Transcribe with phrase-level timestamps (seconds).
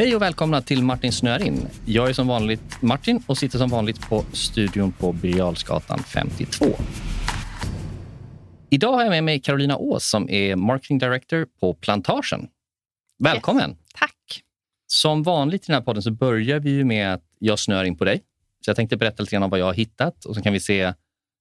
[0.00, 1.68] Hej och välkomna till Martin snör in.
[1.84, 6.66] Jag är som vanligt Martin och sitter som vanligt på studion på Birger 52.
[8.70, 12.48] Idag har jag med mig Carolina Ås som är Marketing Director på Plantagen.
[13.18, 13.70] Välkommen!
[13.70, 14.42] Yes, tack!
[14.86, 18.04] Som vanligt i den här podden så börjar vi med att jag snör in på
[18.04, 18.22] dig.
[18.64, 20.60] Så jag tänkte berätta lite grann om vad jag har hittat och så kan vi
[20.60, 20.92] se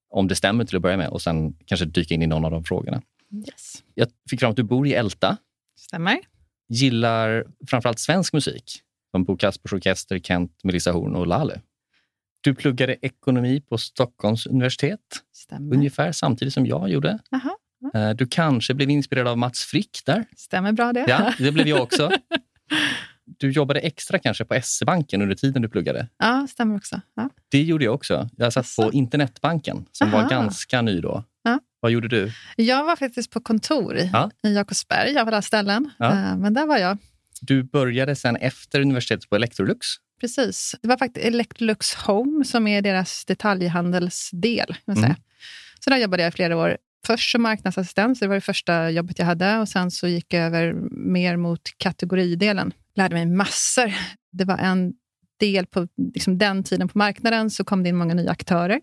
[0.09, 2.51] om det stämmer till att börja med och sen kanske dyka in i någon av
[2.51, 3.01] de frågorna.
[3.47, 3.83] Yes.
[3.93, 5.37] Jag fick fram att du bor i Älta.
[5.77, 6.19] Stämmer.
[6.69, 11.61] Gillar framförallt svensk musik som Bo Kaspers Orkester, Kent, Melissa Horn och Lale.
[12.41, 14.99] Du pluggade ekonomi på Stockholms universitet
[15.33, 15.75] Stämmer.
[15.75, 17.19] ungefär samtidigt som jag gjorde.
[17.31, 17.57] Aha.
[17.93, 20.25] Eh, du kanske blev inspirerad av Mats Frick där?
[20.37, 21.05] Stämmer bra det.
[21.07, 22.11] Ja, det blev jag också.
[23.25, 26.07] Du jobbade extra kanske på SE-banken under tiden du pluggade?
[26.17, 27.01] Ja, stämmer också.
[27.15, 27.29] Ja.
[27.49, 28.29] Det gjorde jag också.
[28.35, 30.21] Jag satt på Internetbanken som Aha.
[30.21, 31.23] var ganska ny då.
[31.43, 31.59] Ja.
[31.79, 32.31] Vad gjorde du?
[32.55, 34.31] Jag var faktiskt på kontor i, ja.
[34.43, 35.89] i Jakobsberg av alla ställen.
[35.97, 36.11] Ja.
[36.11, 36.97] Eh, men där var jag.
[37.41, 39.87] Du började sen efter universitetet på Electrolux?
[40.21, 40.75] Precis.
[40.81, 44.75] Det var faktiskt Electrolux Home som är deras detaljhandelsdel.
[44.87, 45.15] Mm.
[45.79, 46.77] Så där jobbade jag i flera år.
[47.05, 49.57] Först som marknadsassistent, det var det första jobbet jag hade.
[49.57, 52.73] Och Sen så gick jag över mer mot kategoridelen.
[52.95, 53.93] Lärde mig massor.
[54.31, 54.93] Det var en
[55.39, 58.81] del på liksom den tiden på marknaden så kom det in många nya aktörer.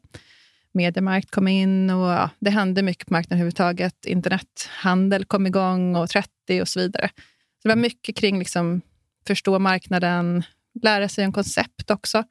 [0.76, 4.06] Mediamarkt kom in och ja, det hände mycket på marknaden överhuvudtaget.
[4.06, 7.08] Internethandel kom igång och 30 och så vidare.
[7.62, 8.80] Så det var mycket kring liksom
[9.26, 10.42] förstå marknaden,
[10.82, 12.24] lära sig om koncept också.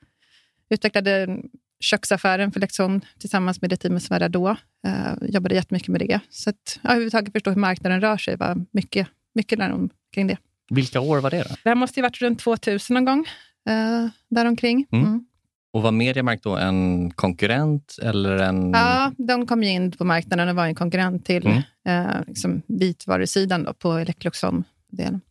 [0.69, 1.39] Utvecklade
[1.79, 4.49] köksaffären för Lexon tillsammans med det teamet som var där då.
[4.87, 6.19] Uh, jobbade jättemycket med det.
[6.29, 10.37] Så att ja, överhuvudtaget förstå hur marknaden rör sig var mycket, mycket där kring det.
[10.69, 11.43] Vilka år var det?
[11.43, 11.55] Då?
[11.63, 13.19] Det här måste ju varit runt 2000 någon gång.
[13.69, 14.87] Uh, däromkring.
[14.91, 15.05] Mm.
[15.05, 15.25] Mm.
[15.75, 17.95] Och var Mediamarkt då en konkurrent?
[18.01, 18.71] Eller en...
[18.71, 21.61] Ja, de kom in på marknaden och var en konkurrent till mm.
[21.87, 25.21] eh, liksom vitvarusidan då, på Electroxom-delen.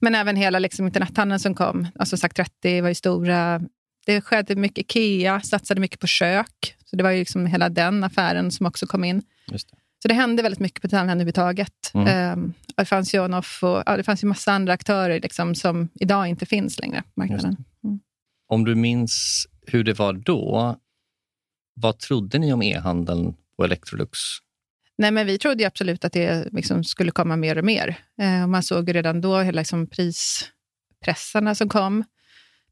[0.00, 1.88] Men även hela liksom, internethandeln som kom.
[1.94, 3.60] Alltså sagt 30 var ju stora.
[4.06, 4.78] Det skedde mycket.
[4.78, 6.76] Ikea satsade mycket på kök.
[6.84, 9.22] Så det var ju liksom hela den affären som också kom in.
[9.46, 9.76] Just det.
[10.02, 11.90] Så det hände väldigt mycket på detaljhandeln överhuvudtaget.
[11.94, 12.38] Mm.
[12.38, 15.88] Um, det fanns ju Onoff och ja, det fanns ju massa andra aktörer liksom, som
[15.94, 17.56] idag inte finns längre på marknaden.
[17.84, 18.00] Mm.
[18.48, 20.76] Om du minns hur det var då,
[21.74, 24.18] vad trodde ni om e-handeln på Electrolux?
[24.98, 27.98] Nej, men vi trodde absolut att det liksom skulle komma mer och mer.
[28.20, 32.04] Eh, man såg redan då hela liksom prispressarna som kom.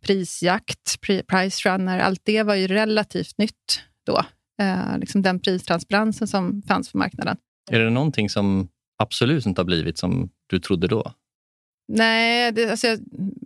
[0.01, 4.25] Prisjakt, price runner, allt det var ju relativt nytt då.
[4.61, 7.37] Eh, liksom den pristransparensen som fanns på marknaden.
[7.71, 8.69] Är det någonting som
[8.99, 11.13] absolut inte har blivit som du trodde då?
[11.93, 12.97] Nej, det, alltså,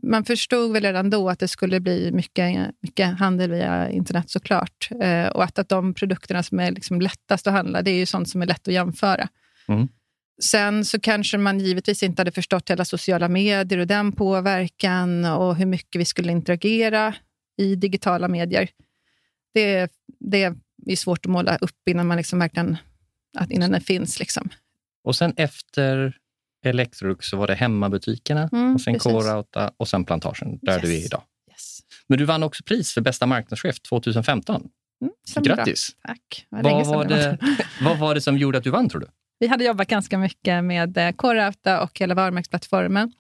[0.03, 4.89] man förstod väl redan då att det skulle bli mycket, mycket handel via internet såklart.
[5.01, 8.07] Eh, och att, att de produkterna som är liksom lättast att handla, det är ju
[8.07, 9.29] sånt som är lätt att jämföra.
[9.69, 9.89] Mm.
[10.43, 15.57] Sen så kanske man givetvis inte hade förstått hela sociala medier och den påverkan och
[15.57, 17.15] hur mycket vi skulle interagera
[17.59, 18.69] i digitala medier.
[19.55, 20.43] Det, det
[20.87, 22.77] är svårt att måla upp innan man liksom verkligen,
[23.39, 24.19] att innan det finns.
[24.19, 24.49] Liksom.
[25.05, 26.17] Och sen efter
[26.63, 30.83] Electrolux så var det hemmabutikerna mm, och sen K-Rauta och sen Plantagen, där yes.
[30.83, 31.23] du är idag.
[31.51, 31.81] Yes.
[32.07, 34.69] Men du vann också pris för bästa marknadschef 2015.
[35.03, 35.97] Mm, Grattis!
[36.03, 36.15] Bra.
[36.15, 36.47] Tack.
[36.49, 37.39] Vad, vad var det,
[37.81, 39.07] vad var det som gjorde att du vann, tror du?
[39.39, 43.13] Vi hade jobbat ganska mycket med eh, K-Rauta och hela varumärkesplattformen eh,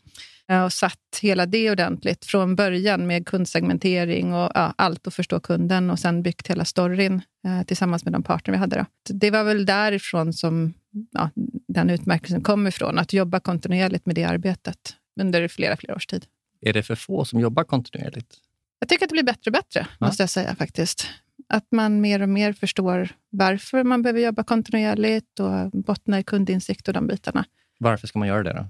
[0.60, 5.90] och satt hela det ordentligt från början med kundsegmentering och ja, allt och förstå kunden
[5.90, 8.76] och sen byggt hela storyn eh, tillsammans med de partner vi hade.
[8.76, 8.84] Då.
[9.14, 10.74] Det var väl därifrån som
[11.10, 11.30] ja,
[11.68, 12.98] den utmärkelsen kommer ifrån.
[12.98, 16.26] Att jobba kontinuerligt med det arbetet under flera, flera års tid.
[16.60, 18.34] Är det för få som jobbar kontinuerligt?
[18.78, 20.06] Jag tycker att det blir bättre och bättre, ja.
[20.06, 21.06] måste jag säga faktiskt.
[21.48, 26.88] Att man mer och mer förstår varför man behöver jobba kontinuerligt och bottna i kundinsikt
[26.88, 27.44] och de bitarna.
[27.78, 28.66] Varför ska man göra det då?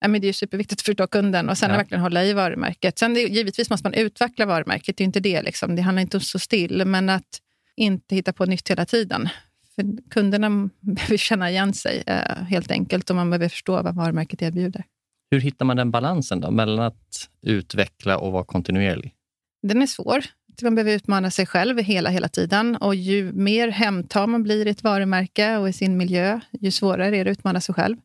[0.00, 1.76] Ja, men det är superviktigt att förstå kunden och sen ja.
[1.76, 2.98] verkligen hålla i varumärket.
[2.98, 5.42] Sen det, givetvis måste man utveckla varumärket, det är inte det.
[5.42, 5.76] Liksom.
[5.76, 7.40] Det handlar inte om att stå still, men att
[7.76, 9.28] inte hitta på nytt hela tiden.
[9.74, 10.50] För kunderna
[10.80, 14.84] behöver känna igen sig eh, helt enkelt och man behöver förstå vad varumärket erbjuder.
[15.30, 19.14] Hur hittar man den balansen då, mellan att utveckla och vara kontinuerlig?
[19.62, 20.24] Den är svår.
[20.62, 22.76] Man behöver utmana sig själv hela, hela tiden.
[22.76, 27.06] Och ju mer hemtar man blir i ett varumärke och i sin miljö, ju svårare
[27.06, 27.96] är det att utmana sig själv.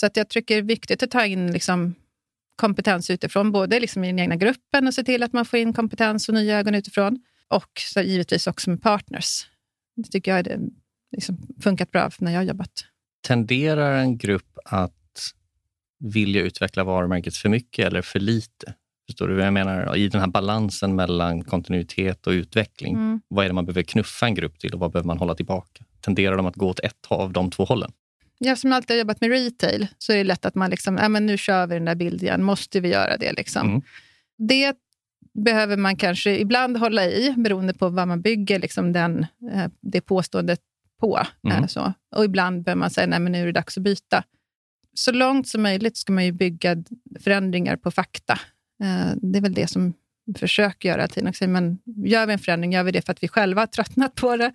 [0.00, 1.94] Så att jag tycker det är viktigt att ta in liksom
[2.56, 5.72] kompetens utifrån, både liksom i den egna gruppen och se till att man får in
[5.72, 7.18] kompetens och nya ögon utifrån.
[7.48, 9.46] Och så givetvis också med partners.
[9.96, 10.58] Det tycker jag har
[11.16, 12.84] liksom funkat bra när jag har jobbat.
[13.26, 14.92] Tenderar en grupp att
[15.98, 18.74] vilja utveckla varumärket för mycket eller för lite?
[19.06, 19.96] Förstår du vad jag menar?
[19.96, 22.94] I den här balansen mellan kontinuitet och utveckling.
[22.94, 23.20] Mm.
[23.28, 25.84] Vad är det man behöver knuffa en grupp till och vad behöver man hålla tillbaka?
[26.00, 27.92] Tenderar de att gå åt ett av de två hållen?
[28.38, 31.08] Jag som alltid har jobbat med retail, så är det lätt att man liksom, äh,
[31.08, 33.32] men nu kör vi den där bilden, måste vi göra det?
[33.32, 33.68] Liksom.
[33.68, 33.82] Mm.
[34.38, 34.76] Det
[35.44, 40.00] behöver man kanske ibland hålla i, beroende på vad man bygger liksom den, eh, det
[40.00, 40.60] påståendet
[41.00, 41.20] på.
[41.44, 41.62] Mm.
[41.62, 41.92] Eh, så.
[42.16, 44.24] Och ibland behöver man säga, nej men nu är det dags att byta.
[44.94, 46.76] Så långt som möjligt ska man ju bygga
[47.20, 48.38] förändringar på fakta.
[48.82, 49.94] Eh, Det är väl det som
[50.26, 51.52] vi försöker göra hela tiden.
[51.52, 54.36] Men gör vi en förändring, gör vi det för att vi själva har tröttnat på
[54.36, 54.52] det?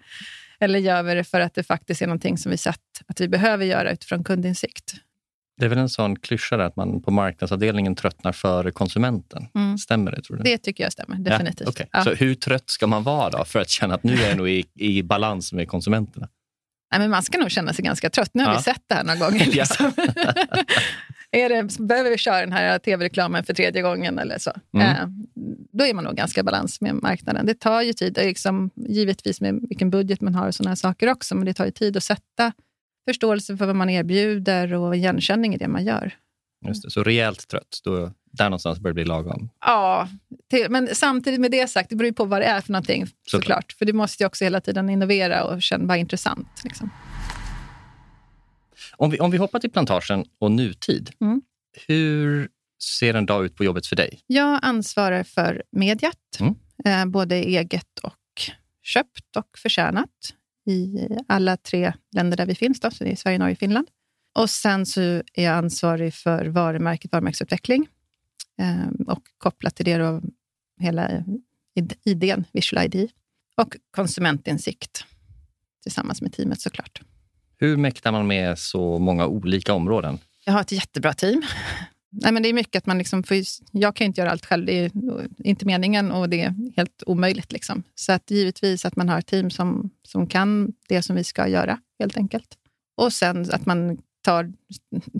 [0.61, 2.77] Eller gör vi det för att det faktiskt är någonting som vi sett
[3.07, 4.93] att vi behöver göra utifrån kundinsikt?
[5.57, 9.47] Det är väl en sån klyscha där att man på marknadsavdelningen tröttnar före konsumenten.
[9.55, 9.77] Mm.
[9.77, 10.21] Stämmer det?
[10.21, 10.43] tror du?
[10.43, 11.61] Det tycker jag stämmer, definitivt.
[11.67, 11.89] Ja, okej.
[11.91, 12.03] Ja.
[12.03, 14.49] Så hur trött ska man vara då för att känna att nu är jag nog
[14.49, 16.29] i, i balans med konsumenterna?
[16.91, 18.29] Nej, men man ska nog känna sig ganska trött.
[18.33, 18.57] Nu har Ja.
[18.57, 19.45] vi sett det här några gånger.
[19.51, 19.91] Liksom.
[21.31, 24.51] är det, behöver vi köra den här tv-reklamen för tredje gången eller så?
[24.73, 24.87] Mm.
[24.87, 25.07] Eh,
[25.71, 27.45] då är man nog ganska balans med marknaden.
[27.45, 31.09] Det tar ju tid, liksom, givetvis med vilken budget man har och sådana här saker
[31.09, 32.53] också, men det tar ju tid att sätta
[33.09, 36.13] förståelse för vad man erbjuder och igenkänning i det man gör.
[36.67, 36.91] Just det.
[36.91, 39.49] Så rejält trött, då, där någonstans börjar det bli lagom.
[39.65, 40.07] Ja,
[40.49, 43.05] till, men samtidigt med det sagt, det beror ju på vad det är för någonting
[43.05, 43.43] såklart.
[43.43, 43.71] Såklart.
[43.71, 46.61] För du måste ju också hela tiden innovera och känna vara intressant.
[46.63, 46.89] Liksom.
[49.01, 51.09] Om vi, om vi hoppar till plantagen och nutid.
[51.21, 51.41] Mm.
[51.87, 52.49] Hur
[52.83, 54.19] ser en dag ut på jobbet för dig?
[54.27, 56.55] Jag ansvarar för mediet, Mm.
[56.85, 58.15] eh, både eget och
[58.83, 60.09] köpt och förtjänat
[60.65, 62.79] i alla tre länder där vi finns.
[62.79, 63.87] Då, så det är Sverige, Norge och Finland.
[64.39, 67.87] Och sen så är jag ansvarig för varumärket, varumärkesutveckling
[68.61, 70.21] eh, och kopplat till det då
[70.79, 71.09] hela
[71.75, 73.11] id- idén, Visual ID
[73.57, 75.05] och konsumentinsikt
[75.83, 77.01] tillsammans med teamet såklart.
[77.61, 80.19] Hur mäktar man med så många olika områden?
[80.45, 81.41] Jag har ett jättebra team.
[82.09, 83.37] Nej, men det är mycket att man liksom får,
[83.71, 84.91] jag kan inte göra allt själv, det är
[85.43, 87.51] inte meningen och det är helt omöjligt.
[87.51, 87.83] Liksom.
[87.95, 91.47] Så att givetvis att man har ett team som, som kan det som vi ska
[91.47, 92.57] göra, helt enkelt.
[92.97, 94.53] Och sen att man tar,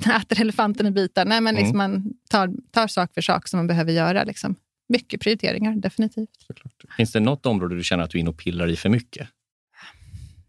[0.21, 1.25] äter elefanten i bitar.
[1.25, 4.23] Nej, men liksom man tar, tar sak för sak som man behöver göra.
[4.23, 4.55] Liksom.
[4.89, 6.29] Mycket prioriteringar, definitivt.
[6.47, 6.83] Såklart.
[6.97, 9.27] Finns det något område du känner att du är inne och pillar i för mycket?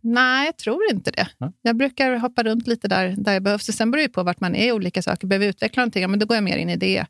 [0.02, 1.28] Nej, jag tror inte det.
[1.38, 1.52] Ja.
[1.62, 3.64] Jag brukar hoppa runt lite där, där jag behövs.
[3.66, 5.26] Sen beror det på vart man är i olika saker.
[5.26, 7.06] Behöver jag utveckla någonting, ja, men då går jag mer in i det.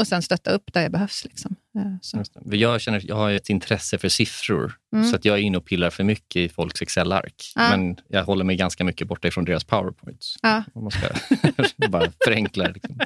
[0.00, 1.24] Och sen stötta upp där jag behövs.
[1.24, 1.56] Liksom.
[1.78, 2.54] Eh.
[2.58, 5.04] Jag, känner, jag har ett intresse för siffror, Mm.
[5.06, 7.52] så att jag är inne och pillar för mycket i folks Excel-ark.
[7.54, 7.76] Ja.
[7.76, 10.36] Men jag håller mig ganska mycket borta ifrån deras powerpoints.
[10.42, 10.64] Ja.
[10.74, 11.06] Om man ska
[11.88, 12.68] bara förenkla.
[12.68, 12.98] Liksom.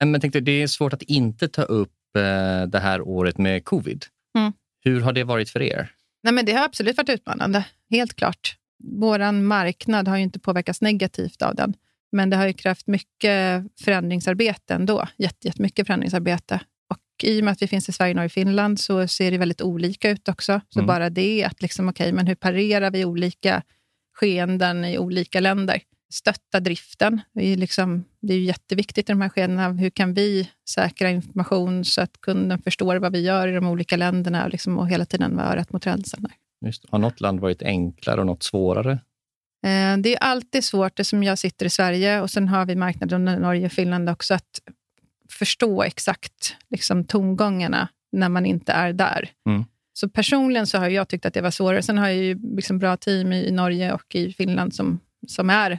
[0.00, 3.64] Men jag tänkte, det är svårt att inte ta upp eh, det här året med
[3.64, 4.04] covid.
[4.38, 4.52] Mm.
[4.84, 5.90] Hur har det varit för er?
[6.22, 8.56] Nej, men det har absolut varit utmanande, helt klart.
[8.84, 11.74] Vår marknad har ju inte påverkats negativt av den.
[12.12, 15.08] Men det har ju krävt mycket förändringsarbete ändå.
[15.16, 16.60] Jätte- Jättemycket förändringsarbete.
[16.90, 19.38] Och i och med att vi finns i Sverige, Norge och Finland så ser det
[19.38, 20.60] väldigt olika ut också.
[20.68, 20.86] Så Mm.
[20.86, 23.62] bara det, att liksom, okej, men hur parerar vi olika
[24.14, 25.80] skeenden i olika länder?
[26.12, 27.20] Stötta driften.
[27.32, 29.72] Det är, liksom, det är jätteviktigt i de här skedena.
[29.72, 33.96] Hur kan vi säkra information så att kunden förstår vad vi gör i de olika
[33.96, 36.26] länderna och, liksom, och hela tiden vara örat mot rälsen?
[36.64, 38.92] Just, har något land varit enklare och något svårare?
[39.64, 42.76] Eh, Det är alltid svårt, det som jag sitter i Sverige och sen har vi
[42.76, 44.60] marknaden i Norge och Finland också, att
[45.30, 49.30] förstå exakt liksom, tongångarna när man inte är där.
[49.48, 49.64] Mm.
[49.92, 51.82] Så personligen så har jag tyckt att det var svårare.
[51.82, 55.78] Sen har jag ju liksom bra team i Norge och i Finland som, som är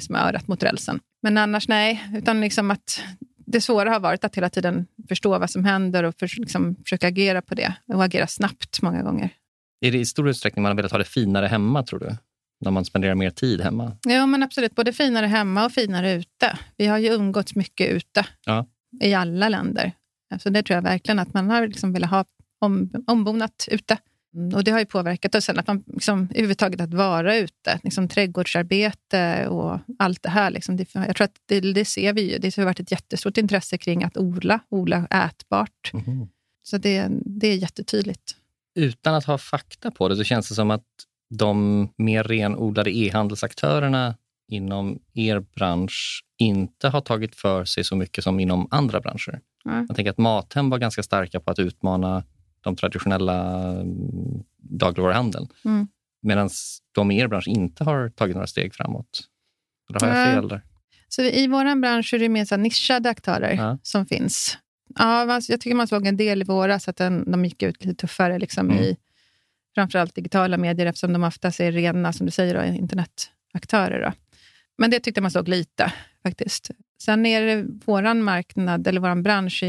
[0.00, 1.00] som är örat mot rälsen.
[1.22, 3.00] Men annars nej, utan liksom att
[3.46, 7.08] det svåra har varit att hela tiden förstå vad som händer och för, liksom, försöka
[7.08, 9.30] agera på det och agera snabbt många gånger.
[9.80, 12.16] Är det i stor utsträckning man har velat ha det finare hemma, tror du?
[12.60, 13.96] När man spenderar mer tid hemma?
[14.06, 14.74] Ja, men absolut.
[14.74, 16.58] Både finare hemma och finare ute.
[16.76, 18.66] Vi har ju umgåtts mycket ute Ja.
[19.02, 19.92] i alla länder.
[20.40, 22.24] Så det tror jag verkligen att man har liksom velat ha
[22.58, 23.96] om, ombonat ute.
[24.36, 25.34] Mm, Och det har ju påverkat.
[25.34, 30.50] Och sen att man liksom, överhuvudtaget att vara ute, liksom trädgårdsarbete och allt det här.
[30.50, 32.38] Liksom, det, jag tror att det, det ser vi ju.
[32.38, 35.92] Det har varit ett jättestort intresse kring att odla, odla ätbart.
[35.92, 36.28] Mhm.
[36.62, 38.36] Så det, det är jättetydligt.
[38.74, 40.84] Utan att ha fakta på det så känns det som att
[41.34, 44.14] de mer renodlade e-handelsaktörerna
[44.48, 49.40] inom er bransch inte har tagit för sig så mycket som inom andra branscher.
[49.64, 49.84] Ja.
[49.88, 52.24] Jag tänker att Mathem var ganska starka på att utmana
[52.66, 55.48] de traditionella mm, dagligvaruhandeln.
[55.64, 55.88] Mm.
[56.22, 56.50] Medan
[56.92, 59.20] de i er bransch inte har tagit några steg framåt.
[59.90, 60.62] Eller har jag fel där?
[61.08, 63.78] Så i vår bransch är det mer så nischade aktörer Ja.
[63.82, 64.58] som finns.
[64.98, 67.84] Ja, man- jag tycker man såg en del i våras att den, de gick ut
[67.84, 68.82] lite tuffare liksom Mm.
[68.82, 68.96] i
[69.74, 74.02] framförallt digitala medier eftersom de oftast är rena, som du säger, då, internetaktörer.
[74.02, 74.12] Då.
[74.78, 75.92] Men det tyckte man såg lite
[76.22, 76.70] faktiskt.
[77.02, 79.62] Sen är det vår marknad, eller vår bransch,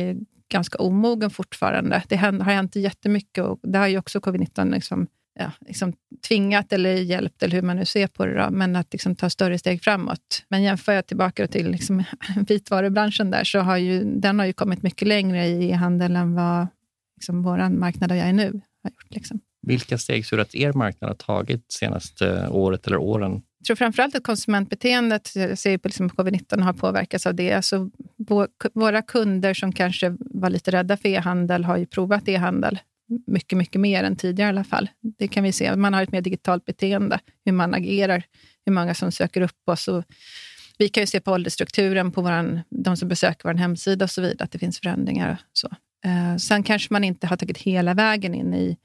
[0.49, 2.03] ganska omogen fortfarande.
[2.07, 5.07] Det har hänt jättemycket och det har ju också covid-19 liksom
[5.39, 5.93] ja, liksom
[6.27, 9.29] tvingat eller hjälpt, eller hur man nu ser på det, då, men att liksom ta
[9.29, 10.43] större steg framåt.
[10.47, 12.03] Men jämför jag tillbaka till liksom
[12.47, 16.67] vitvarubranschen där, så har ju, den har ju kommit mycket längre i e-handel än vad
[17.15, 19.07] liksom, vår marknad där jag är nu har gjort.
[19.09, 19.39] Liksom.
[19.61, 23.41] Vilka steg tror du att er marknad har tagit senaste eh, året eller åren?
[23.69, 27.53] Jag tror framförallt att konsumentbeteendet, jag ser på liksom covid-19, har påverkats av det.
[27.53, 27.89] Alltså,
[28.74, 32.79] våra kunder som kanske var lite rädda för e-handel har ju provat e-handel
[33.27, 34.89] mycket, mycket mer än tidigare i alla fall.
[35.17, 35.75] Det kan vi se.
[35.75, 38.24] Man har ett mer digitalt beteende, hur man agerar,
[38.65, 39.88] hur många som söker upp oss.
[39.88, 40.03] Och
[40.77, 44.21] vi kan ju se på åldersstrukturen på våran, de som besöker vår hemsida och så
[44.21, 45.38] vidare, att det finns förändringar.
[45.53, 45.67] Så.
[46.05, 48.77] Eh, sen kanske man inte har tagit hela vägen in i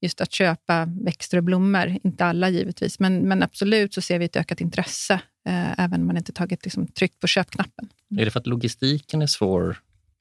[0.00, 1.98] just att köpa växter och blommor.
[2.04, 5.14] Inte alla givetvis, men, men absolut så ser vi ett ökat intresse,
[5.48, 7.88] eh, även om man inte tagit liksom, tryck på köpknappen.
[8.18, 9.76] Är det för att logistiken är svår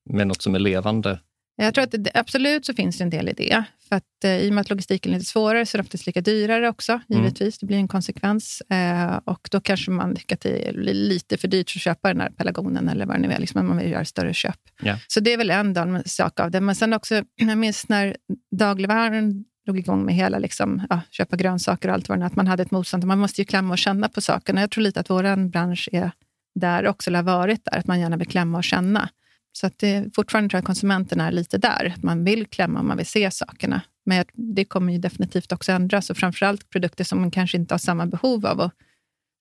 [0.09, 1.19] med något som är levande?
[1.55, 3.63] Jag tror att det, absolut så finns det en del i det.
[3.89, 6.05] För att, eh, I och med att logistiken är lite svårare så är det oftast
[6.05, 7.03] lika dyrare också, mm.
[7.09, 7.41] givetvis.
[7.41, 7.57] Mm.
[7.59, 8.61] Det blir en konsekvens.
[8.61, 12.21] Eh, och Då kanske man tycker att det är lite för dyrt att köpa den
[12.21, 13.39] här pelargonen eller vad det nu är.
[13.39, 14.59] Liksom, man vill göra större köp.
[14.83, 14.99] Yeah.
[15.07, 16.61] Så det är väl en sak av det.
[16.61, 18.17] Men sen också, jag minns när
[18.55, 22.47] dagligvaran drog igång med hela liksom, ja, köpa grönsaker och allt vad det att man
[22.47, 23.03] hade ett motstånd.
[23.03, 24.61] Man måste ju klämma och känna på sakerna.
[24.61, 26.11] Jag tror lite att vår bransch är
[26.55, 29.09] där också, eller har varit där, att man gärna vill klämma och känna.
[29.51, 31.95] Så att det, fortfarande tror jag att konsumenterna är lite där.
[31.97, 33.81] Man vill klämma och man vill se sakerna.
[34.05, 36.09] Men det kommer ju definitivt också ändras.
[36.09, 38.73] Och framförallt produkter som man kanske inte har samma behov av att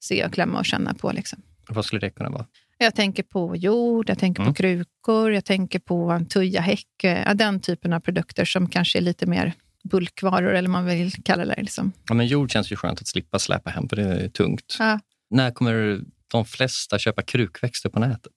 [0.01, 1.13] se och klämma och känna på.
[1.13, 1.43] Liksom.
[1.69, 2.47] Vad skulle det kunna vara?
[2.79, 4.53] Jag tänker på jord, jag tänker mm.
[4.53, 7.05] på krukor, jag tänker på en tujahäck.
[7.35, 9.55] Den typen av produkter som kanske är lite mer
[9.91, 11.63] bulkvaror, eller man vill kalla det.
[11.63, 11.93] Liksom.
[12.09, 14.77] Ja, men jord känns ju skönt att slippa släpa hem, för det är tungt.
[14.79, 15.01] Ja.
[15.31, 18.33] När kommer de flesta köpa krukväxter på nätet?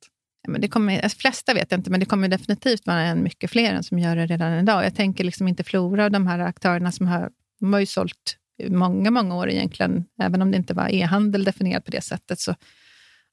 [0.47, 3.51] men det kommer, alltså, flesta vet jag inte, men det kommer definitivt vara en mycket
[3.51, 4.85] fler än som gör det redan idag.
[4.85, 8.37] Jag tänker liksom inte Flora, de här aktörerna som har, de har ju sålt
[8.67, 10.05] många, många år egentligen.
[10.21, 12.55] Även om det inte var e-handel definierat på det sättet, så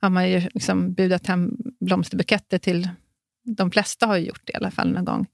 [0.00, 2.88] har man ju liksom budat hem blomsterbuketter till...
[3.44, 5.26] De flesta har gjort det i alla fall någon gång.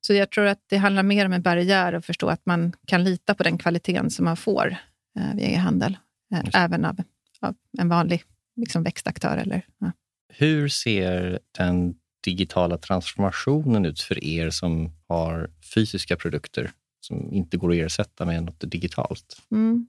[0.00, 3.04] Så jag tror att det handlar mer om en barriär att förstå att man kan
[3.04, 4.76] lita på den kvaliteten som man får
[5.18, 5.96] eh, via e-handel,
[6.34, 7.02] eh, även av,
[7.40, 8.22] av, en vanlig
[8.56, 9.36] liksom, växtaktör.
[9.36, 9.92] Eller, ja.
[10.28, 17.70] Hur ser den digitala transformationen ut för er som har fysiska produkter som inte går
[17.70, 19.42] att ersätta med något digitalt?
[19.50, 19.86] Mm.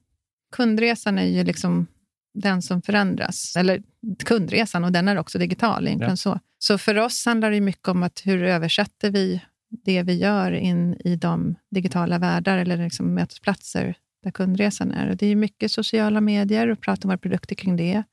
[0.56, 1.88] Kundresan är ju liksom
[2.34, 3.56] den som förändras.
[3.56, 3.84] Eller
[4.26, 5.90] kundresan, och den är också digital.
[6.00, 6.16] Ja.
[6.16, 6.40] Så.
[6.58, 9.42] så för oss handlar det mycket om att hur översätter vi
[9.72, 15.10] det vi gör in i de digitala världar eller liksom mötesplatser där kundresan är.
[15.10, 18.04] Och det är mycket sociala medier och prata om våra produkter kring det.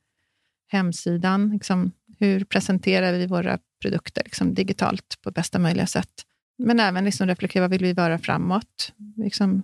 [0.67, 6.11] Hemsidan, liksom, hur presenterar vi våra produkter liksom, digitalt på bästa möjliga sätt?
[6.57, 8.93] Men även liksom reflektera, vad vill vi vara framåt?
[9.17, 9.63] Liksom,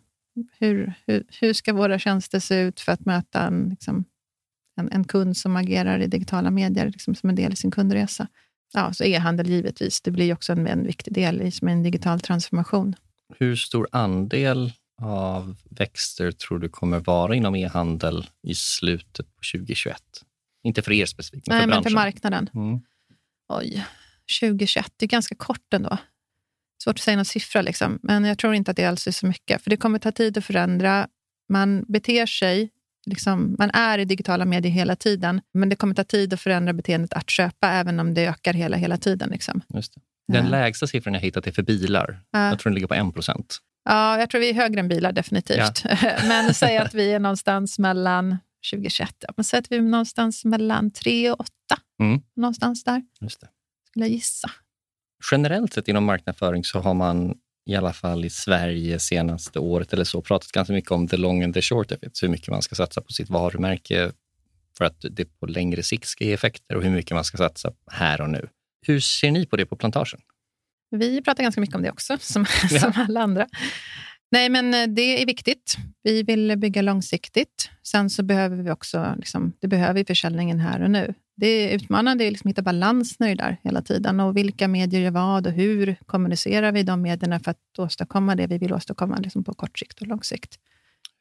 [0.59, 4.05] hur, hur, hur ska våra tjänster se ut för att möta en, liksom,
[4.77, 8.27] en, en kund som agerar i digitala medier liksom, som en del i sin kundresa?
[8.75, 10.01] Ja, så e-handel givetvis.
[10.01, 12.95] Det blir också en, en viktig del i som en digital transformation.
[13.37, 20.01] Hur stor andel av växter tror du kommer vara inom e-handel i slutet på 2021?
[20.63, 21.83] Inte för er specifikt, men Nej, för branschen.
[21.83, 22.49] men för marknaden.
[22.53, 22.79] Mm.
[23.49, 23.85] Oj,
[24.41, 25.97] 2021, det är ganska kort ändå.
[26.83, 27.99] Svårt att säga någon siffra, liksom.
[28.03, 29.61] men jag tror inte att det alls är så mycket.
[29.61, 31.07] För det kommer ta tid att förändra.
[31.49, 32.69] Man beter sig,
[33.05, 36.73] liksom, man är i digitala medier hela tiden, men det kommer ta tid att förändra
[36.73, 39.29] beteendet att köpa, även om det ökar hela, hela tiden.
[39.29, 39.61] Liksom.
[39.73, 40.01] Just det.
[40.27, 40.51] Den ja.
[40.51, 42.19] lägsta siffran jag hittat är för bilar.
[42.31, 42.49] Ja.
[42.49, 43.57] Jag tror den ligger på 1 procent.
[43.89, 45.85] Ja, jag tror vi är högre än bilar definitivt.
[45.85, 45.97] Ja.
[46.27, 48.37] men säg att vi är någonstans mellan
[48.71, 49.25] 2021.
[49.37, 51.49] Man säger att vi är någonstans mellan 3 och 8.
[51.99, 52.21] Mm.
[52.35, 53.47] Någonstans där, Just det.
[53.89, 54.51] skulle jag gissa.
[55.31, 57.35] Generellt sett inom marknadsföring så har man
[57.65, 61.43] i alla fall i Sverige senaste året eller så pratat ganska mycket om the long
[61.43, 62.23] and the short of it.
[62.23, 64.11] hur mycket man ska satsa på sitt varumärke
[64.77, 67.73] för att det på längre sikt ska ge effekter och hur mycket man ska satsa
[67.91, 68.49] här och nu.
[68.87, 70.19] Hur ser ni på det på plantagen?
[70.91, 72.79] Vi pratar ganska mycket om det också, som, ja.
[72.79, 73.47] som alla andra.
[74.35, 75.77] Nej, men eh, det är viktigt.
[76.03, 77.69] Vi vill bygga långsiktigt.
[77.83, 81.13] Sen så behöver vi också, liksom, det behöver vi försäljningen här och nu.
[81.35, 84.19] Det är utmanande att liksom hitta balansen i det där hela tiden.
[84.19, 88.47] Och vilka medier gör vad och hur kommunicerar vi de medierna för att åstadkomma det
[88.47, 90.55] vi vill åstadkomma liksom på kort sikt och lång sikt.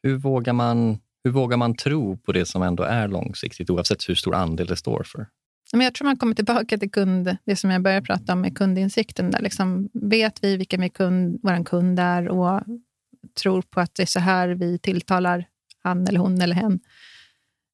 [0.02, 4.14] Hur vågar, man, hur vågar man tro på det som ändå är långsiktigt, oavsett hur
[4.14, 5.26] stor andel det står för?
[5.72, 8.56] Men jag tror man kommer tillbaka till kund, det som jag började prata om med
[8.56, 9.30] kundinsikten.
[9.30, 9.42] Där.
[9.42, 12.62] Liksom, vet vi vilka kund, vår kund är och
[13.34, 15.46] tror på att det är så här vi tilltalar
[15.82, 16.80] han eller hon eller hen,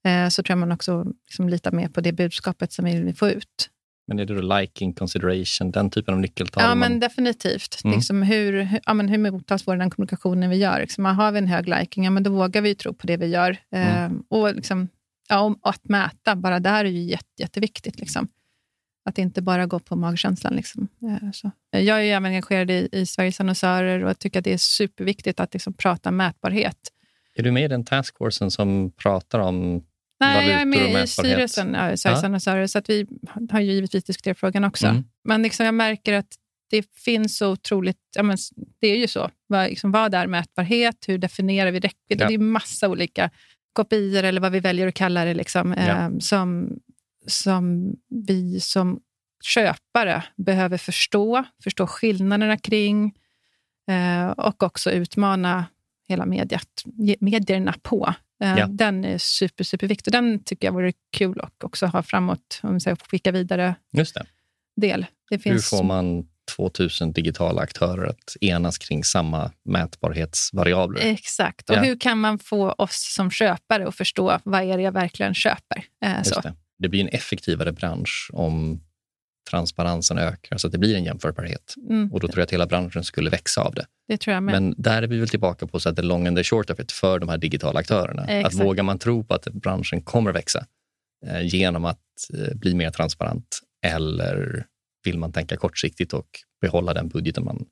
[0.04, 3.16] eh, så tror jag man också liksom litar mer på det budskapet som vi vill
[3.16, 3.71] få ut.
[4.11, 6.62] Men är det då liking, consideration, den typen av nyckeltal?
[6.62, 6.78] Ja, man...
[6.78, 7.80] men definitivt.
[7.85, 7.97] Mm.
[7.97, 10.80] Liksom hur, hur, ja, men hur mottas vår den kommunikationen vi gör?
[10.80, 13.16] Liksom, har vi en hög liking, ja, men då vågar vi ju tro på det
[13.16, 13.57] vi gör.
[13.71, 14.12] Mm.
[14.12, 14.88] Eh, och, liksom,
[15.28, 18.00] ja, och att mäta, bara där är ju jätte, jätteviktigt.
[18.00, 18.28] Liksom.
[19.10, 20.56] Att inte bara gå på magkänslan.
[20.56, 20.88] Liksom.
[21.02, 21.50] Eh, så.
[21.70, 24.58] Jag är ju även engagerad i, i Sveriges annonsörer och jag tycker att det är
[24.58, 26.76] superviktigt att liksom, prata mätbarhet.
[27.34, 29.84] Är du med i den taskforcen som pratar om
[30.20, 32.26] Nej, jag är med i styrelsen ja, Sveriges Ja.
[32.26, 33.06] annonsörer, så att vi
[33.50, 34.86] har ju givetvis diskuterat frågan också.
[34.86, 35.04] Mm.
[35.24, 36.34] Men liksom jag märker att
[36.70, 37.98] det finns så otroligt...
[38.16, 38.36] Ja, men
[38.80, 39.30] det är ju så.
[39.46, 40.96] Vad, liksom, vad är mätbarhet?
[41.08, 42.20] Hur definierar vi räckvidd?
[42.20, 42.28] Ja.
[42.28, 43.30] Det är massa olika
[43.72, 45.82] kopior, eller vad vi väljer att kalla det, liksom, Ja.
[45.82, 46.78] eh, som,
[47.30, 47.94] som
[48.26, 49.00] vi som
[49.44, 53.14] köpare behöver förstå, förstå skillnaderna kring
[53.90, 55.64] eh, och också utmana
[56.08, 56.82] hela mediet,
[57.20, 58.14] medierna på.
[58.42, 58.66] Eh, Ja.
[58.66, 60.12] Den är super, superviktig.
[60.12, 64.26] Den tycker jag vore kul att också ha framåt, om vi skicka vidare Just det.
[64.76, 65.06] del.
[65.30, 71.00] Det Hur finns, får man 2000 digitala aktörer att enas kring samma mätbarhetsvariabler?
[71.00, 71.70] Exakt.
[71.70, 71.80] Och Ja.
[71.82, 75.84] hur kan man få oss som köpare att förstå vad är det jag verkligen köper?
[76.04, 76.40] Eh, så.
[76.40, 76.54] Det.
[76.80, 78.80] Det blir en effektivare bransch om
[79.50, 81.75] transparensen ökar så att det blir en jämförbarhet.
[81.88, 83.87] Mm, Och då tror jag att hela branschen skulle växa av det.
[84.08, 84.52] det tror jag med.
[84.62, 86.80] Men där är vi väl tillbaka på så att det long and the short of
[86.80, 88.25] it för de här digitala aktörerna.
[88.26, 88.54] Exakt.
[88.54, 90.66] Att vågar man tro på att branschen kommer växa
[91.26, 91.99] eh, genom att
[92.34, 94.66] eh, bli mer transparent eller
[95.04, 96.28] vill man tänka kortsiktigt och
[96.60, 97.64] behålla den budgeten man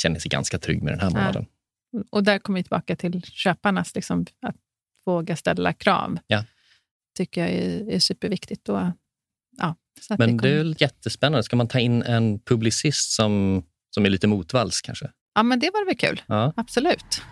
[0.00, 1.16] känner sig ganska trygg med den här Ja.
[1.18, 1.46] månaden.
[2.10, 4.56] Och där kommer vi tillbaka till köparnas, liksom, att
[5.06, 6.18] våga ställa krav.
[6.26, 6.44] Ja.
[7.16, 8.68] Tycker jag är, är superviktigt.
[8.68, 8.78] Och,
[9.56, 9.76] ja,
[10.18, 11.42] Men det är jättespännande.
[11.42, 13.62] Ska man ta in en publicist som,
[13.94, 15.10] som är lite motvalls kanske?
[15.36, 16.22] ja, men det var väl kul.
[16.26, 16.52] Ja.
[16.56, 17.22] Absolut.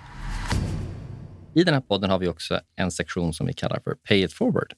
[1.54, 4.32] I den här podden har vi också en sektion som vi kallar för Pay it
[4.32, 4.74] forward.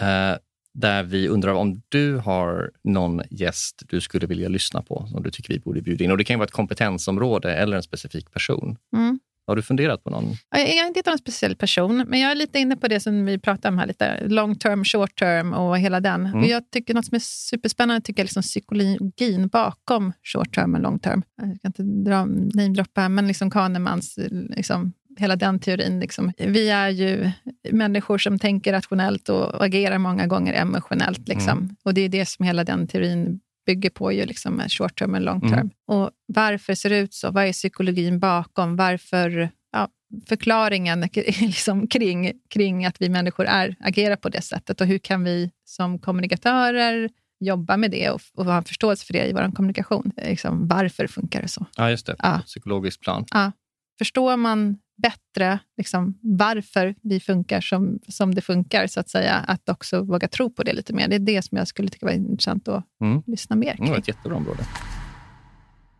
[0.00, 0.36] Eh,
[0.74, 5.30] där vi undrar om du har någon gäst du skulle vilja lyssna på som du
[5.30, 6.10] tycker vi borde bjuda in.
[6.10, 8.76] Och Det kan vara ett kompetensområde eller en specifik person.
[8.96, 9.20] Mm.
[9.46, 10.24] Har du funderat på någon?
[10.50, 13.24] Ja, Jag har inte någon speciell person, men jag är lite inne på det som
[13.24, 16.26] vi pratade om här, lite long term, short term och hela den.
[16.26, 16.40] Mm.
[16.40, 20.74] Och jag tycker något som är superspännande tycker jag är liksom psykologin bakom short term
[20.74, 21.22] och long term.
[21.36, 26.00] Jag ska inte dra namedroppa, men liksom Kahnemans, liksom, hela den teorin.
[26.00, 26.32] Liksom.
[26.38, 27.30] Vi är ju
[27.70, 31.28] människor som tänker rationellt och agerar många gånger emotionellt.
[31.28, 31.58] Liksom.
[31.58, 31.76] Mm.
[31.82, 35.20] Och det är det som hela den teorin bygger på, ju liksom short term och
[35.20, 35.52] long term.
[35.52, 35.70] Mm.
[35.86, 37.30] Och varför ser det ut så?
[37.30, 38.76] Vad är psykologin bakom?
[38.76, 39.88] Varför ja,
[40.28, 41.00] förklaringen
[41.40, 45.50] liksom kring, kring att vi människor är, agerar på det sättet och hur kan vi
[45.64, 50.12] som kommunikatörer jobba med det och, och ha en förståelse för det i vår kommunikation.
[50.16, 51.66] Liksom, varför funkar det så?
[51.76, 52.16] Ja, just det.
[52.18, 52.40] Ja.
[52.46, 53.24] Psykologiskt plan.
[53.98, 59.68] Förstår man bättre liksom, varför vi funkar som, som det funkar, så att säga, att
[59.68, 61.08] också våga tro på det lite mer.
[61.08, 63.22] Det är det som jag skulle tycka var intressant att Mm.
[63.26, 63.96] lyssna mer Det var kring.
[63.96, 64.64] ett jättebra område.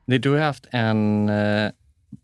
[0.07, 1.71] Du har haft en eh,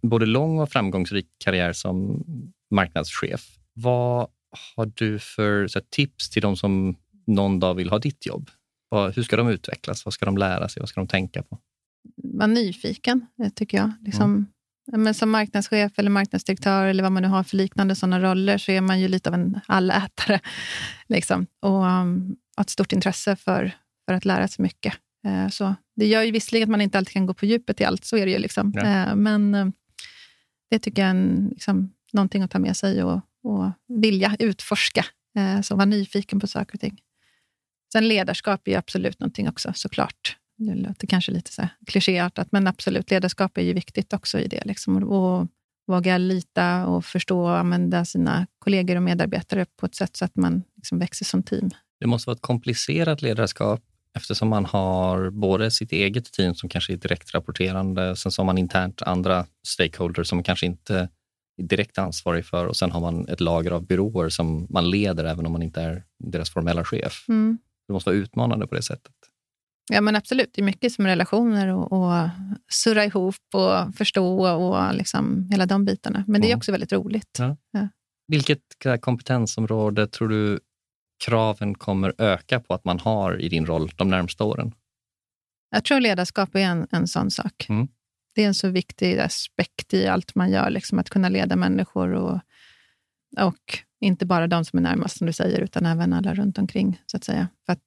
[0.02, 2.24] både lång och framgångsrik karriär som
[2.70, 3.56] marknadschef.
[3.74, 4.28] Vad
[4.76, 8.50] har du för här, tips till de som någon dag vill ha ditt jobb?
[8.88, 10.04] Vad, hur ska de utvecklas?
[10.04, 10.80] Vad ska de lära sig?
[10.80, 11.58] Vad ska de tänka på?
[12.16, 13.92] Var nyfiken, det tycker jag.
[14.00, 14.46] Liksom,
[14.92, 18.72] men som marknadschef eller marknadsdirektör eller vad man nu har för liknande sådana roller så
[18.72, 20.40] är man ju lite av en allätare.
[21.08, 21.46] Liksom.
[21.60, 23.72] Och um, har ett stort intresse för,
[24.08, 24.94] för att lära sig mycket.
[25.26, 27.84] Eh, så det gör ju visserligen att man inte alltid kan gå på djupet i
[27.84, 28.38] allt, så är det ju.
[28.38, 28.72] Liksom.
[28.74, 28.86] Ja.
[28.86, 29.66] Eh, men eh,
[30.70, 35.04] det tycker jag är en, liksom, någonting att ta med sig och, och vilja utforska.
[35.62, 37.00] Så vara nyfiken på saker och ting.
[37.92, 40.36] Sen ledarskap är ju absolut någonting också, såklart.
[40.60, 44.64] Det låter kanske lite så klichéartat, men absolut, ledarskap är ju viktigt också i det.
[44.64, 44.96] Liksom.
[45.02, 45.48] Och
[45.86, 50.36] våga lita och förstå och använda sina kollegor och medarbetare på ett sätt så att
[50.36, 51.70] man liksom växer som team.
[52.00, 53.80] Det måste vara ett komplicerat ledarskap
[54.16, 58.46] eftersom man har både sitt eget team som kanske är direkt rapporterande, sen så har
[58.46, 61.08] man internt andra stakeholders som man kanske inte
[61.58, 65.24] är direkt ansvarig för och sen har man ett lager av byråer som man leder
[65.24, 67.24] även om man inte är deras formella chef.
[67.28, 67.58] Mm.
[67.86, 69.14] Det måste vara utmanande på det sättet.
[69.92, 70.50] Ja, men absolut.
[70.54, 72.28] Det är mycket som relationer och, och
[72.72, 76.24] surra ihop och förstå och liksom hela de bitarna.
[76.26, 77.38] Men det är också väldigt roligt.
[77.38, 77.56] Ja.
[78.28, 78.62] Vilket
[79.00, 80.60] kompetensområde tror du
[81.24, 84.74] kraven kommer öka på att man har i din roll de närmsta åren?
[85.70, 87.66] Jag tror ledarskap är en, en sån sak.
[87.68, 87.88] Mm.
[88.34, 92.12] Det är en så viktig aspekt i allt man gör, liksom att kunna leda människor
[92.12, 92.40] och,
[93.40, 97.00] och inte bara de som är närmast, som du säger, utan även alla runt omkring,
[97.06, 97.48] så att säga.
[97.66, 97.82] För att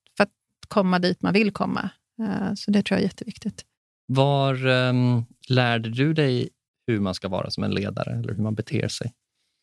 [0.74, 1.90] komma dit man vill komma.
[2.22, 3.66] Eh, Så det tror jag är jätteviktigt.
[4.08, 6.50] Var um, lärde du dig
[6.88, 9.14] hur man ska vara som en ledare eller hur man beter sig?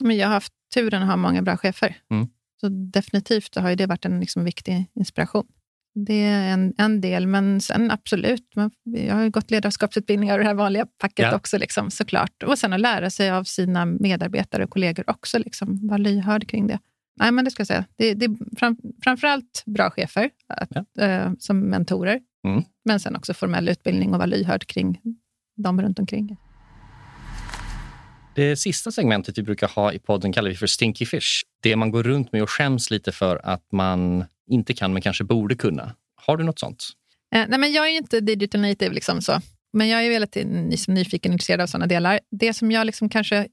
[0.04, 1.96] Men jag har haft turen att ha många bra chefer.
[2.10, 2.28] Mm.
[2.60, 5.46] Så definitivt har ju det varit en liksom viktig inspiration.
[5.94, 8.56] Det är en, en del, men sen absolut.
[8.56, 11.36] Man, jag har ju gått ledarskapsutbildningar och det här vanliga packet ja.
[11.36, 12.42] också, liksom, såklart.
[12.42, 15.38] Och sen att lära sig av sina medarbetare och kollegor också.
[15.38, 16.78] Liksom, vara lyhörd kring det.
[17.16, 17.84] Nej, men det ska jag säga.
[17.96, 21.04] Det, det är fram, framförallt bra chefer att, ja.
[21.04, 22.62] äh, som mentorer, mm.
[22.84, 25.00] men sen också formell utbildning och vara lyhörd kring
[25.56, 26.36] dem runt omkring.
[28.34, 31.42] Det sista segmentet vi brukar ha i podden kallar vi för Stinky Fish.
[31.62, 35.24] Det man går runt med och skäms lite för att man inte kan men kanske
[35.24, 35.94] borde kunna.
[36.14, 36.84] Har du något sånt?
[37.34, 39.40] Eh, nej, men jag är inte digital native, liksom så.
[39.72, 42.20] men jag är väldigt nyfiken och intresserad av sådana delar.
[42.30, 43.46] Det som jag liksom kanske eh,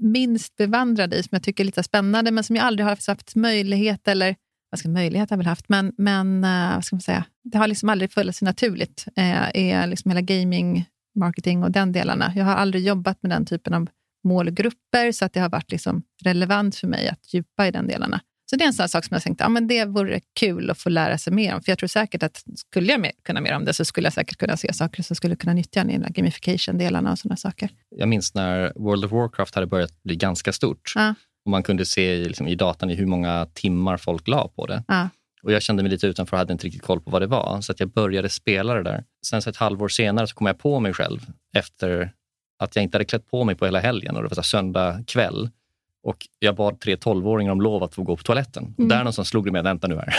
[0.00, 3.34] minst bevandrad i, som jag tycker är lite spännande, men som jag aldrig har haft
[3.34, 4.36] möjlighet eller
[4.70, 7.24] vad ska möjlighet har jag väl haft, men, men eh, vad ska man säga?
[7.44, 10.84] det har liksom aldrig följt sig naturligt, eh, är liksom hela gaming,
[11.14, 12.32] marketing och den delarna.
[12.36, 13.88] Jag har aldrig jobbat med den typen av
[14.24, 18.20] målgrupper, så att det har varit liksom relevant för mig att djupa i den delarna.
[18.50, 20.78] Så det är en sån sak som jag tänkte, ja, men det vore kul att
[20.78, 21.62] få lära sig mer om.
[21.62, 24.36] För jag tror säkert att skulle jag kunna mer om det så skulle jag säkert
[24.38, 27.70] kunna se saker som skulle kunna nyttja i gamification-delarna och sådana saker.
[27.96, 30.92] Jag minns när World of Warcraft hade börjat bli ganska stort.
[30.94, 31.14] Ja.
[31.44, 34.84] Och man kunde se liksom, i datan i hur många timmar folk la på det.
[34.88, 35.08] Ja.
[35.42, 37.60] Och Jag kände mig lite utanför och hade inte riktigt koll på vad det var.
[37.60, 39.04] Så att jag började spela det där.
[39.26, 42.12] Sen så ett halvår senare så kom jag på mig själv efter
[42.58, 45.04] att jag inte hade klätt på mig på hela helgen och det var så söndag
[45.06, 45.50] kväll
[46.02, 48.74] och jag bad tre tolvåringar om lov att få gå på toaletten.
[48.78, 48.88] Mm.
[48.88, 50.14] Där någonstans slog det mig, vänta nu här,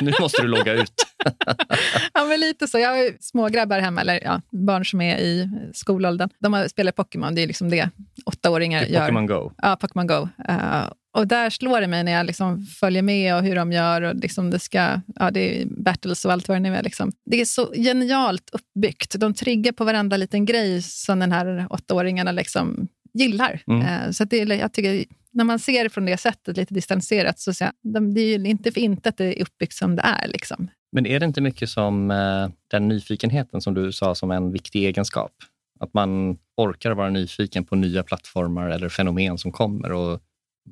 [0.02, 0.92] nu måste du logga ut.
[2.14, 2.78] ja, men lite så.
[2.78, 6.28] Jag har smågrabbar hemma, eller ja, barn som är i skolåldern.
[6.38, 7.90] De har spelat Pokémon, det är liksom det
[8.26, 9.00] åttaåringar gör.
[9.00, 9.52] Pokémon Go?
[9.56, 10.28] Ja, Pokémon Go.
[10.48, 14.02] Uh, och där slår det mig när jag liksom följer med och hur de gör.
[14.02, 16.82] Och liksom det, ska, ja, det är battles och allt vad det nu är.
[16.82, 17.12] Liksom.
[17.26, 19.20] Det är så genialt uppbyggt.
[19.20, 23.62] De triggar på varenda liten grej som den här åttaåringarna liksom gillar.
[23.66, 23.80] Mm.
[23.80, 27.54] Uh, så det, jag tycker när man ser det från det sättet, lite distanserat, så
[27.54, 30.28] säger jag, det är ju inte för inte att det är uppbyggt som det är.
[30.28, 30.68] Liksom.
[30.92, 34.84] Men är det inte mycket som eh, den nyfikenheten som du sa som en viktig
[34.84, 35.32] egenskap?
[35.80, 40.20] Att man orkar vara nyfiken på nya plattformar eller fenomen som kommer och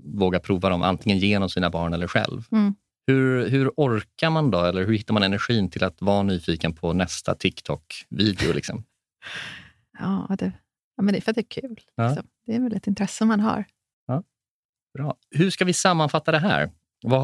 [0.04, 2.42] våga prova dem, antingen genom sina barn eller själv.
[2.52, 2.74] Mm.
[3.06, 6.92] Hur, hur orkar man då, eller hur hittar man energin till att vara nyfiken på
[6.92, 8.52] nästa TikTok-video?
[8.52, 8.84] Liksom?
[9.98, 10.52] ja, det,
[10.96, 11.80] ja, men det är för att det är kul.
[11.94, 12.08] Ja.
[12.08, 12.26] Liksom.
[12.46, 13.64] Det är väl ett intresse man har.
[14.98, 15.16] Bra.
[15.30, 16.70] Hur ska vi sammanfatta det här?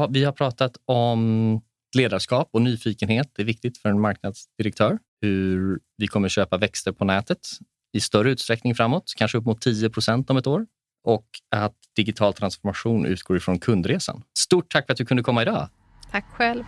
[0.09, 1.61] Vi har pratat om
[1.97, 3.31] ledarskap och nyfikenhet.
[3.35, 4.99] Det är viktigt för en marknadsdirektör.
[5.21, 7.39] Hur vi kommer köpa växter på nätet
[7.93, 10.65] i större utsträckning framåt, kanske upp mot 10 procent om ett år.
[11.03, 14.21] Och att digital transformation utgår ifrån kundresan.
[14.37, 15.69] Stort tack för att du kunde komma idag.
[16.11, 16.63] Tack själv.